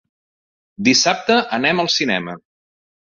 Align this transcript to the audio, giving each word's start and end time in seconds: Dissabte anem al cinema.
Dissabte 0.87 1.37
anem 1.57 1.83
al 1.83 1.91
cinema. 1.97 2.35